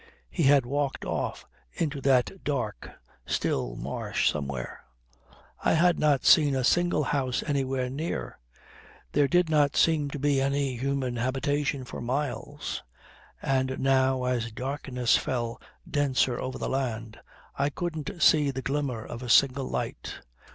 [0.31, 2.89] He had walked off into that dark,
[3.27, 4.83] still marsh somewhere.
[5.63, 8.39] I had not seen a single house anywhere near;
[9.11, 12.81] there did not seem to be any human habitation for miles;
[13.43, 17.19] and now as darkness fell denser over the land
[17.55, 20.15] I couldn't see the glimmer of a single light.